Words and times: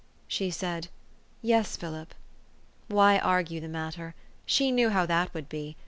She 0.27 0.49
said, 0.49 0.87
"Yes, 1.43 1.77
Philip." 1.77 2.15
Why 2.87 3.19
argue 3.19 3.61
the 3.61 3.67
matter? 3.67 4.15
She 4.47 4.71
knew 4.71 4.89
how 4.89 5.05
that 5.05 5.31
would 5.35 5.47
be. 5.47 5.75